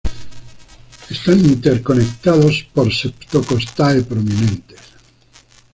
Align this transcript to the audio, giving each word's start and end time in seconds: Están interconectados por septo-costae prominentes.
Están 1.11 1.37
interconectados 1.45 2.67
por 2.73 2.87
septo-costae 2.91 4.01
prominentes. 4.01 4.79